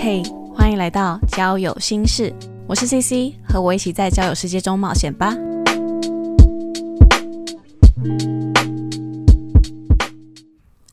[0.00, 0.22] 嘿，
[0.54, 2.34] 欢迎来到交友心事，
[2.66, 5.36] 我是 CC，和我一起在交友世界中冒险吧。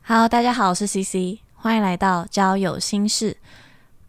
[0.04, 3.38] Hello，大家好，我是 CC，欢迎来到交友心事。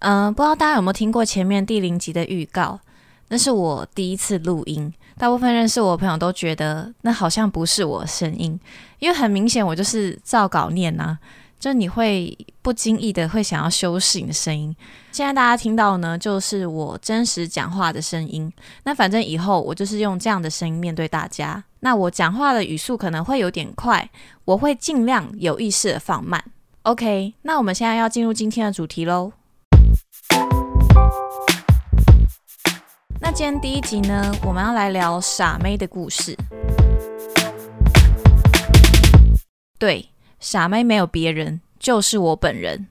[0.01, 2.81] 嗯，不知道大家有没有听过前面第零集的预告？
[3.29, 8.59] 那是我第一次录音，大部分认识我的朋友都觉得那好像不是我声音，
[8.99, 11.19] 因为很明显我就是照稿念呐。
[11.59, 14.75] 就你会不经意的会想要修饰你的声音。
[15.11, 18.53] 现在大家听到呢，就是我真实讲话的声音。
[18.85, 21.65] 那反正以后我就是用这样的声音面对大家。
[21.81, 24.09] 那我讲话的语速可能会有点快，
[24.45, 26.43] 我会尽量有意识的放慢。
[26.83, 29.33] OK，那我们现在要进入今天的主题喽。
[33.21, 36.37] 那今天第一集呢，我们要来聊傻妹的故事。
[39.77, 40.09] 对。
[40.41, 42.87] 傻妹没有别人，就是我本人。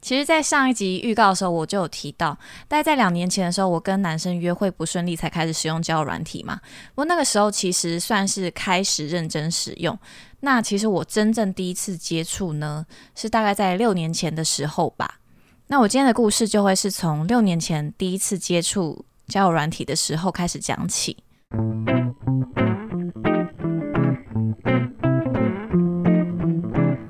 [0.00, 6.60] 其实，在上一集预告的时候，我就有提到，大概在两年前的时候，我跟男生约会不顺利，才开始使用交友软体嘛。
[6.90, 9.96] 不过那个时候其实算是开始认真使用。
[10.40, 15.20] 那其实我真正第一次接触呢，是大概在六年前的时候吧。
[15.68, 19.04] 那我今天的故事就会是从六年前第一次接触。
[19.32, 21.16] 交友软体的时候开始讲起。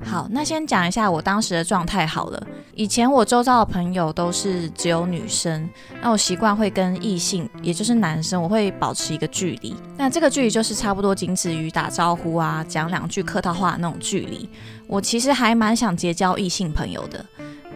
[0.05, 2.47] 好，那先讲一下我当时的状态好了。
[2.75, 5.69] 以前我周遭的朋友都是只有女生，
[6.01, 9.75] 那我习惯会跟异性，也就是男生，我会保持一个距离。
[9.97, 14.49] 那这个距离就是差不多仅止于打招呼啊，讲两句客套话那种距离。
[14.87, 17.25] 我其实还蛮想结交异性朋友的，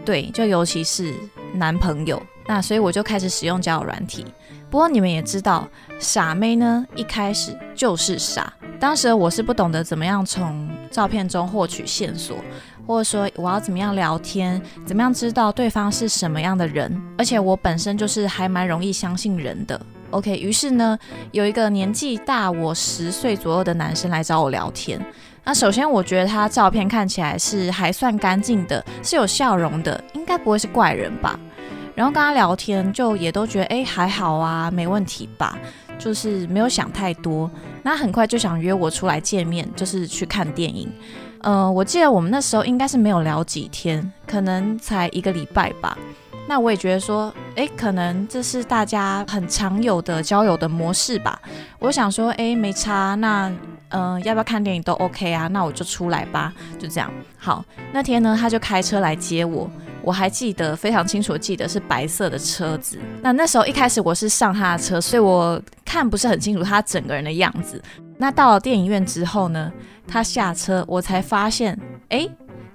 [0.05, 1.13] 对，就尤其是
[1.53, 2.21] 男朋友。
[2.47, 4.25] 那所以我就开始使用交友软体。
[4.69, 5.67] 不过你们也知道，
[5.99, 8.51] 傻妹呢一开始就是傻。
[8.79, 12.37] 当时我是不懂得怎么样从照片中获取线索，
[12.85, 16.95] 或者说我要怎么样聊天，怎么样知道对方是什么样的人。
[17.17, 19.79] 而且我本身就是还蛮容易相信人的。
[20.11, 20.97] OK，于是呢，
[21.31, 25.03] 有一个年纪大我十岁左右的男生来找我聊天。
[25.43, 31.39] 那首先我觉得他照片看起来是还算干净的，是有笑容的，应该不会是怪人吧。
[31.97, 35.57] 然后跟他聊天，就也都觉得哎还好啊，没问题吧，
[35.97, 37.49] 就是没有想太多。
[37.81, 40.87] 那很快就想约我出来见面，就是去看电影。
[41.41, 45.97] 嗯，我记得我们那时候应该是没有聊几天，可能才一个礼拜吧。
[46.47, 51.41] 那我也觉得说，哎，可能这是大家很常有的交友的模式吧。
[51.79, 53.51] 我想说，哎，没差，那
[53.89, 55.47] 嗯，要不要看电影都 OK 啊？
[55.47, 57.11] 那我就出来吧，就这样。
[57.39, 59.67] 好，那天呢，他就开车来接我。
[60.07, 62.97] 我还记得非常清楚，记得是白色的车子。
[63.21, 67.83] 那那时候一开始我是上他的车，所以我看不是很清楚他整个人的样子。
[68.17, 69.69] 那到了电影院之后呢，
[70.07, 72.25] 他下车，我才发现，哎，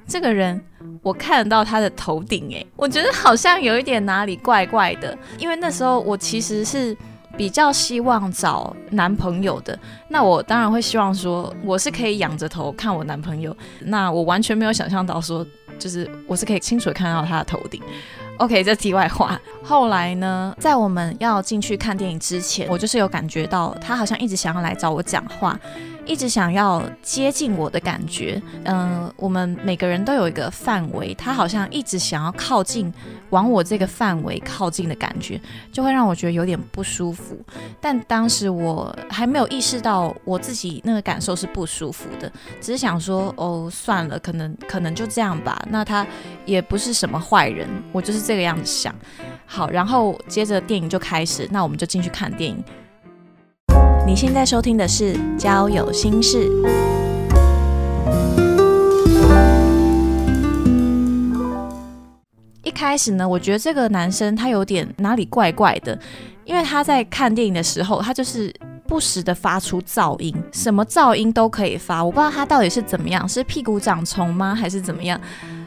[0.06, 0.62] 这个人
[1.00, 5.16] 我看得到他的头顶，哎，我觉得好像有一点哪里怪怪的。
[5.38, 6.94] 因为那时候我其实是
[7.34, 9.78] 比较希望找男朋友的，
[10.08, 13.56] 那我当然会希望说我是可以仰着头看我男朋友。
[13.80, 15.46] 那我完全没有想象到说。
[15.78, 17.82] 就是我是可以清楚的看到他的头顶。
[18.38, 19.38] OK，这题外话。
[19.62, 25.58] 后来呢，在我们要进去看电影之前，我就是有感觉到他好像一直想要来找我讲话。
[26.12, 32.92] 一直想要接近我的感觉，嗯，我们每个人都有一个范围，他好像一直想要靠近，
[33.30, 35.40] 往我这个范围靠近的感觉，
[35.72, 37.34] 就会让我觉得有点不舒服。
[37.80, 42.30] 但当时我还没有意识到我自己那个感受是不舒服的，
[42.60, 45.64] 只是想说，哦，算了，可能可能就这样吧。
[45.70, 46.06] 那他
[46.44, 48.94] 也不是什么坏人，我就是这个样子想。
[49.46, 52.62] 好，然后接着电影就开始，那我们就进去看电影。
[54.04, 56.48] 你现在收听的是《交友心事》。
[62.64, 65.96] 一开始呢，我觉得这个男生他有点哪里怪怪的，
[66.44, 68.52] 因为他在看电影的时候，他就是
[68.88, 72.04] 不时的发出噪音，什么噪音都可以发。
[72.04, 75.18] 我不知道他到底是怎么样，是屁股长虫吗，还是怎么样？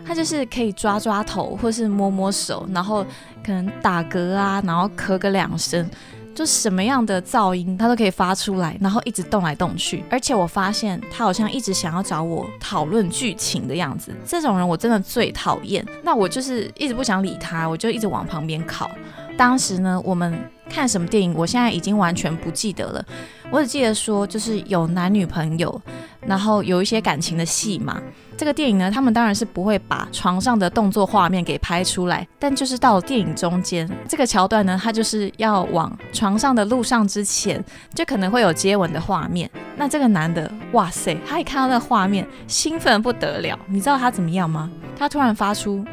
[0.05, 3.03] 他就是可以抓抓头，或是摸摸手，然后
[3.43, 5.89] 可能打嗝啊，然后咳个两声。
[6.35, 10.03] 就什么样的噪音，他都可以发出来，然后一直动来动去。
[10.09, 14.11] 而且我发现他好像一直想要找我讨论剧情的样子。
[14.25, 15.83] 这种人我真的最讨厌。
[16.03, 18.91] 那我就是一直不想理他，我就一直往旁边靠。
[19.37, 20.37] 当时呢，我们
[20.75, 23.05] 看什么电影，我现在已经完全不记得了。
[23.49, 25.81] 我只记得说，就是有男女朋友，
[26.19, 28.01] 然后有一些感情的戏嘛。
[28.35, 37.63] 这个电影呢，他们当然是不会把床上的动作画面给拍出来，但就是到电影中间这个桥段呢，他就是要往床上的路上之前，
[37.93, 39.49] 就可能会有接吻的画面。
[39.77, 43.57] 那这个男的，哇塞，他一看到那个画面，兴奋不得了。
[43.67, 44.69] 你知道他怎么样吗？
[44.97, 45.85] 他突然发出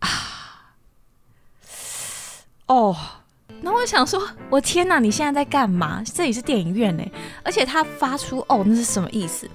[0.00, 0.08] 啊，
[2.66, 2.96] 哦。
[3.62, 6.02] 然后我想说，我天哪，你现在在干嘛？
[6.14, 7.04] 这里是电影院呢，
[7.42, 9.48] 而且他发出哦，那是什么意思？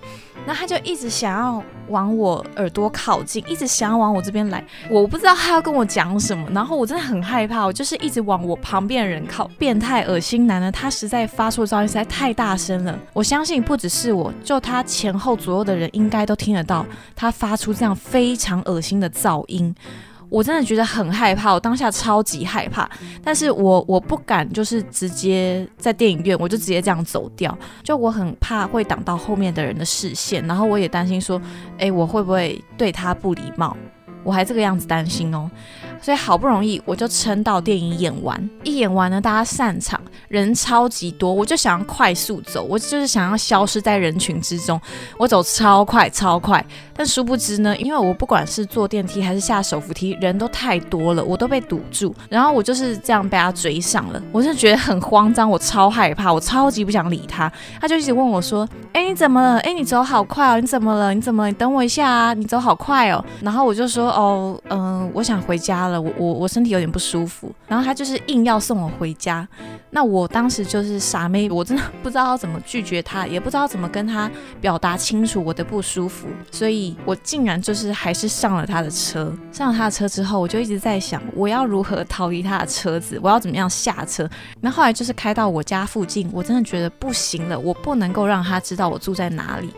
[0.48, 4.64] 那他就一直想要往我耳朵靠近，一直想要往我这边来。
[4.92, 9.48] 我不知道他要跟我讲什么，然后我真的很害怕，我就是一直往我旁边的人靠。
[9.58, 16.86] 变态恶心男呢，他实在发出的噪音实在太大声了，我相信不只是我，就他前后左右的人应该都听得到
[17.16, 19.74] 他发出这样非常恶心的噪音。
[20.30, 22.90] 我真的觉得很害怕，我当下超级害怕，
[23.24, 31.42] 但是我我不敢就是直接在电影院，我就直接这样走掉，就我很怕会挡到后面的人的视线，然后我也担心说，
[31.78, 33.76] 哎，我会不会对他不礼貌？
[34.24, 35.50] 我还这个样子担心哦。
[36.02, 44.80] 所以好不容易我就撑到电影演完，一演完呢，大家散场，人超级多，我就想要快速走，我就是想要消失在人群之中，
[45.18, 46.64] 我走超快超快，
[46.96, 59.60] 但殊不知呢，因为我不管是坐电梯还是下手扶梯，人都太多了，我都被堵住，然后我就是这样被他追上了，我是觉得很慌张，我超害怕，我超级不想理他，他就一直问我说，哎你怎么了？
[59.60, 61.14] 哎你走好快哦，你怎么了？
[61.14, 61.46] 你怎么？
[61.48, 65.76] 你等我一下啊，你走好快哦，然后我就说，哦嗯，我想回家。
[65.76, 69.46] 了，我我我身体有点不舒服，然后他就是硬要送我回家，
[69.90, 74.32] 那我当时就是傻妹，我真的 不知道怎么拒绝他，也不知道怎么跟他
[74.62, 79.34] 表达清楚我的不舒服，所以我竟然就是还是上了他的车。
[79.52, 84.30] 上了他的车之后，我就一直在想，我要如何逃离他的车子，我要怎么样下车。
[84.60, 89.74] 那后来就是开到我家附近，我真的觉得不行了，我不能够让他知道我住在哪里，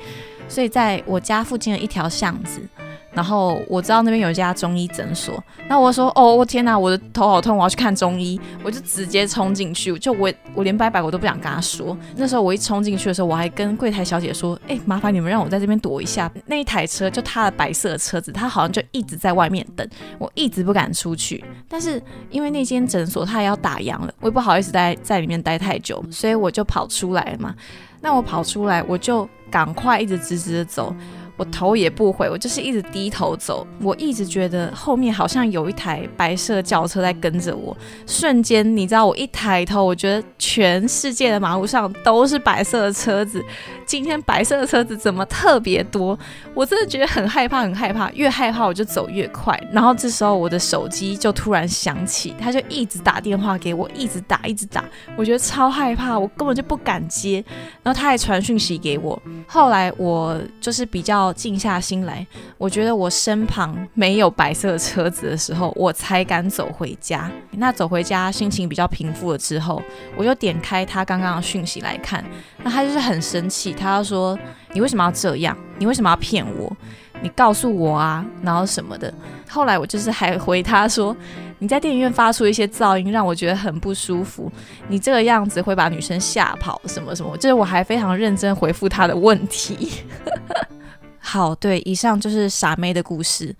[0.49, 2.61] 所以在我家附近的一条巷子。
[3.17, 11.97] 然后我知道那边有一家中医诊所，那我说哦，我天哪，我的头好痛，我要去看中医，我就直接冲进去，就我我连拜拜我都不想跟他说。
[12.15, 16.31] 那时候我一冲进去的时候，我还跟柜台小姐说，哎，麻烦你们让我在这边躲一下。
[16.45, 21.43] 那一台车就他的白色车子，他好像就一直在外面等，我一直不敢出去。
[21.67, 21.99] 但是
[22.29, 27.55] 因为那间诊所他也要打烊了，我也不好意思待在里面待太久，所以我就跑出来了嘛。
[27.99, 30.95] 那我跑出来，我就赶快一直直直的走。
[31.37, 33.65] 我头也不回，我就是一直低头走。
[33.79, 37.77] 我一直觉得后面好像有一台白色轿车在跟着我。
[38.07, 43.43] 瞬间，你知道，我一抬头，我觉得全世界的马路上都是白色的车子。
[43.85, 46.17] 今天白色的车子怎么特别多？
[46.55, 48.11] 我真的觉得很害怕，很害怕。
[48.13, 49.57] 越害怕我就走越快。
[49.71, 54.83] 然后这时候我的手机就突然响起，他就一直打电话给我，一直打，一直打。
[55.15, 57.45] 我觉得超害怕，我根本就不敢接。
[57.83, 59.21] 然后他还传讯息给我。
[59.47, 61.26] 后来我就是比较。
[61.33, 62.25] 静下心来，
[62.57, 67.29] 我觉得我身旁没有白色车子的时候，我才敢走回家。
[67.51, 69.81] 那走回家，心情比较平复了之后，
[70.15, 72.23] 我就点开他刚刚的讯息来看。
[72.63, 74.37] 那他就是很生气，他要说
[74.73, 75.57] ：“你为什么要这样？
[75.77, 76.75] 你为什么要骗我？
[77.21, 79.13] 你告诉我啊！”然后什么的。
[79.49, 81.15] 后来我就是还回他说。
[81.59, 84.47] 你在电影院发出一些噪音，让我觉得很不舒服。
[84.89, 87.35] 你这个样子会把女生吓跑，什么什么？
[87.37, 90.03] 就是我还非常认真回复他的问题。
[91.27, 93.53] 好，对，以上就是傻妹的故事。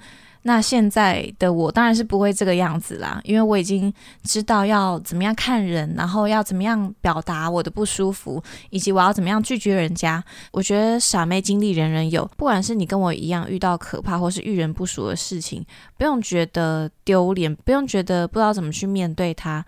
[0.44, 3.94] 那现在的我当然是不会这个样子啦，因为我已经
[4.24, 10.24] 知道要怎么样看人，然后要怎么样表达我的不舒服，以及我要怎么样拒绝人家。
[10.54, 15.66] 我觉得傻妹经历人人有，不管是你跟我一样遇到可怕或是遇人不淑的事情，
[15.98, 19.66] 不用觉得丢脸，不用觉得不知道怎么去面对它。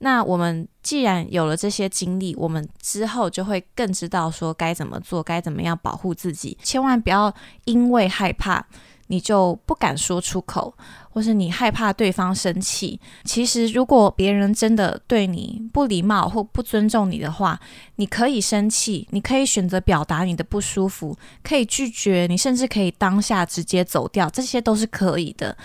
[0.00, 6.58] 那我们既然有了这些经历，我们之后就会更知道说该怎么做，该怎么样保护自己。
[6.62, 7.32] 千万不要
[7.64, 8.66] 因为害怕。
[9.12, 10.72] 你就不敢说出口，
[11.10, 13.00] 或是你害怕对方生气。
[13.24, 17.58] 其实，如果别人真的对你不礼貌或不尊重你的话，
[17.96, 25.56] 你可以生气，你可以选择表达你的不舒服，可以拒绝，你甚至可以当下直接走掉，这些都是可以的。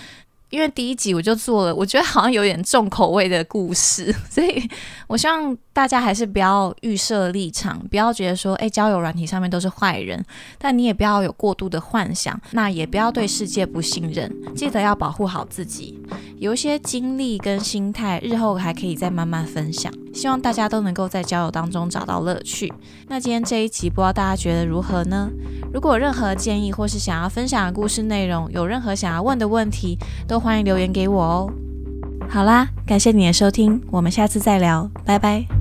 [0.49, 4.69] 因为第一集我就做了，我觉得好像有点重口味的故事， 所以
[5.07, 10.23] 我希望大家还是不要预设立场，不要觉得说，哎，交友软体上面都是坏人，
[10.57, 15.99] 但你也不要有过度的幻想，那也不要对世界不信任，记得要保护好自己。
[16.37, 19.91] 有一些经历跟心态，日后还可以再慢慢分享。
[20.15, 22.73] 希望大家都能够在交友当中找到乐趣。
[23.09, 25.29] 那今天这一集，不知道大家觉得如何呢？
[25.73, 31.53] 如果有任何建议或是想要分享的故事内容，有任何想要问的问题，都欢迎留言给我哦。
[32.29, 35.54] 好啦，感谢你的收听，我们下次再聊，拜拜。